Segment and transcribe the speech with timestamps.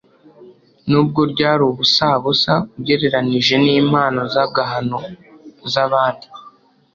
[0.89, 4.99] nubwo ryari ubusa busa ugereranije n'impano z'agahano
[5.71, 6.27] z'abandi,